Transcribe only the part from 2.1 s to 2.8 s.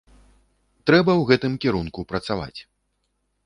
працаваць.